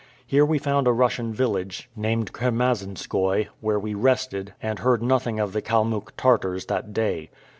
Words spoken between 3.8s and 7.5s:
rested, and heard nothing of the Kalmuck Tartars that day.